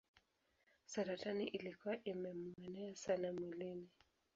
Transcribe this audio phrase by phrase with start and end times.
[0.85, 3.89] Saratani ilikuwa imemuenea sana mwilini.